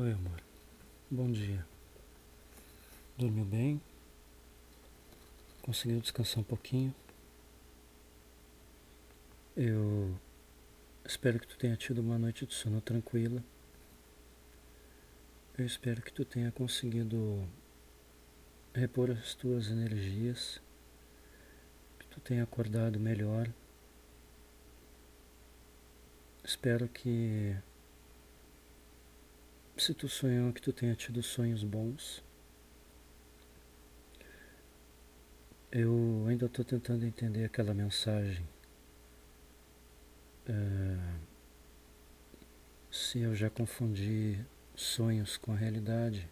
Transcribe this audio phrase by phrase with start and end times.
[0.00, 0.40] Oi, amor.
[1.10, 1.66] Bom dia.
[3.16, 3.80] Dormiu bem?
[5.60, 6.94] Conseguiu descansar um pouquinho?
[9.56, 10.16] Eu
[11.04, 13.42] espero que tu tenha tido uma noite de sono tranquila.
[15.58, 17.44] Eu espero que tu tenha conseguido
[18.72, 20.62] repor as tuas energias,
[21.98, 23.50] que tu tenha acordado melhor.
[26.44, 27.56] Espero que
[29.82, 32.22] se tu sonhou que tu tenha tido sonhos bons.
[35.70, 38.46] Eu ainda estou tentando entender aquela mensagem.
[40.48, 41.18] Uh,
[42.90, 46.28] se eu já confundi sonhos com a realidade.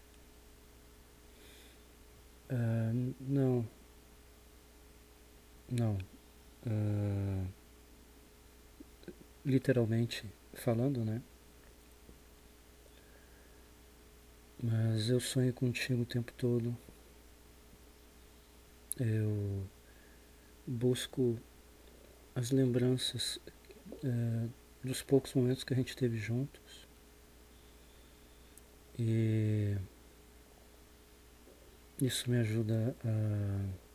[2.49, 3.67] Uh, não.
[5.69, 5.97] Não.
[6.65, 7.47] Uh,
[9.45, 11.21] literalmente falando, né?
[14.61, 16.75] Mas eu sonho contigo o tempo todo.
[18.99, 19.63] Eu
[20.65, 21.39] busco
[22.33, 23.39] as lembranças
[24.03, 24.47] é,
[24.83, 26.87] dos poucos momentos que a gente teve juntos.
[28.97, 29.77] E
[32.01, 33.87] isso me ajuda a.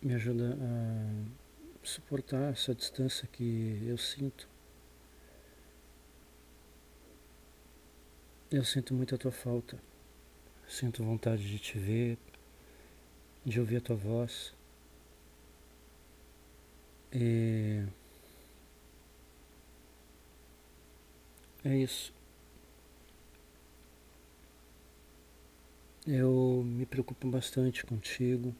[0.00, 4.48] me ajuda a suportar essa distância que eu sinto
[8.50, 9.78] Eu sinto muito a tua falta.
[10.66, 12.16] Sinto vontade de te ver,
[13.44, 14.54] de ouvir a tua voz.
[17.12, 17.84] E
[21.62, 22.12] é isso.
[26.06, 28.54] Eu me preocupo bastante contigo.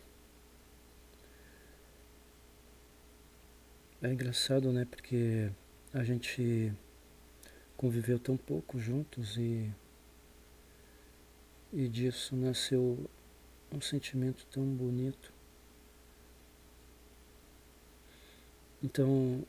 [4.03, 4.85] É engraçado, né?
[4.85, 5.51] Porque
[5.95, 6.73] a gente
[7.79, 9.73] conviveu tão pouco juntos e,
[11.73, 13.09] e disso nasceu
[13.73, 15.33] um sentimento tão bonito.
[18.83, 19.47] Então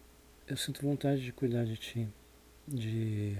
[0.47, 2.07] eu sinto vontade de cuidar de ti,
[2.67, 3.35] de,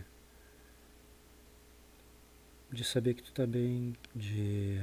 [2.71, 4.81] de saber que tu tá bem, de,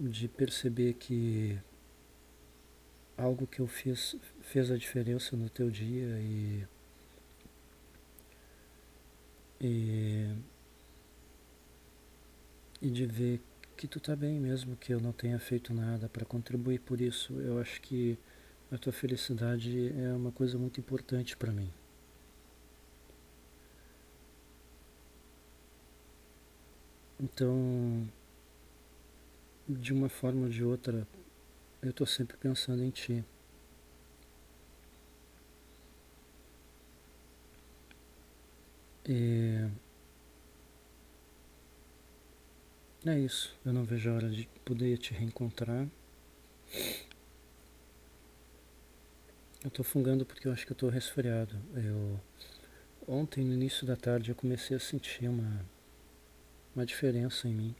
[0.00, 1.56] de perceber que
[3.16, 6.66] algo que eu fiz fez a diferença no teu dia e
[9.62, 10.28] e,
[12.82, 13.40] e de ver
[13.76, 17.40] que tu tá bem mesmo, que eu não tenha feito nada para contribuir por isso.
[17.40, 18.18] Eu acho que
[18.70, 21.70] a tua felicidade é uma coisa muito importante para mim.
[27.20, 28.08] Então,
[29.68, 31.06] de uma forma ou de outra,
[31.80, 33.24] eu estou sempre pensando em ti.
[39.08, 39.68] E
[43.04, 43.54] é isso.
[43.64, 45.88] Eu não vejo a hora de poder te reencontrar.
[49.64, 51.56] Eu tô fungando porque eu acho que eu tô resfriado.
[51.74, 52.20] Eu
[53.06, 55.64] ontem no início da tarde eu comecei a sentir uma
[56.74, 57.74] uma diferença em mim.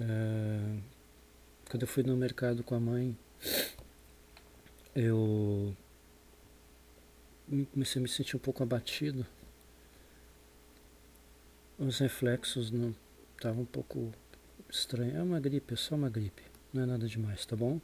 [0.00, 0.78] É,
[1.70, 3.16] quando eu fui no mercado com a mãe,
[4.94, 5.76] eu
[7.72, 9.26] comecei a me sentir um pouco abatido.
[11.78, 12.94] Os reflexos não
[13.36, 14.12] estavam um pouco
[14.68, 15.14] estranhos.
[15.14, 16.42] É uma gripe, é só uma gripe.
[16.72, 17.80] Não é nada demais, tá bom?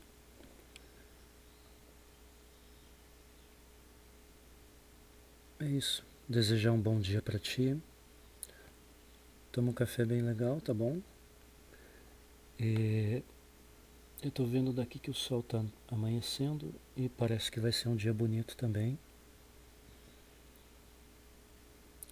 [5.61, 6.05] É isso.
[6.29, 7.81] Desejar um bom dia para ti.
[9.53, 11.01] Toma um café bem legal, tá bom?
[12.59, 13.23] E
[14.23, 17.97] eu tô vendo daqui que o sol tá amanhecendo e parece que vai ser um
[17.97, 18.99] dia bonito também.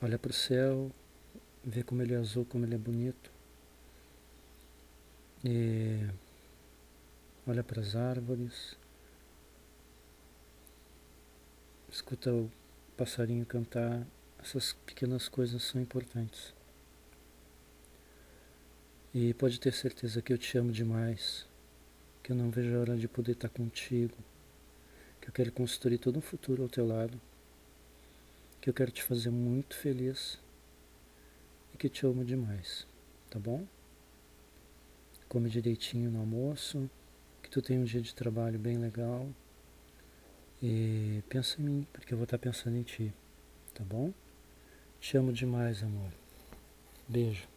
[0.04, 0.90] Olha para o céu,
[1.62, 3.30] vê como ele é azul, como ele é bonito.
[5.44, 6.04] E
[7.46, 8.76] olha para as árvores.
[11.88, 12.50] Escuta o
[12.96, 14.04] passarinho cantar.
[14.40, 16.52] Essas pequenas coisas são importantes.
[19.14, 21.46] E pode ter certeza que eu te amo demais,
[22.24, 24.16] que eu não vejo a hora de poder estar contigo,
[25.20, 27.20] que eu quero construir todo um futuro ao teu lado
[28.62, 30.38] que eu quero te fazer muito feliz
[31.74, 32.86] e que te amo demais,
[33.28, 33.66] tá bom?
[35.28, 36.88] Come direitinho no almoço,
[37.42, 39.28] que tu tenha um dia de trabalho bem legal
[40.62, 43.12] e pensa em mim, porque eu vou estar pensando em ti,
[43.74, 44.14] tá bom?
[45.00, 46.12] Te amo demais, amor.
[47.08, 47.51] Beijo.